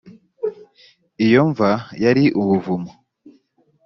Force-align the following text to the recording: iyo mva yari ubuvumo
iyo 1.25 1.41
mva 1.49 1.71
yari 2.03 2.25
ubuvumo 2.41 2.91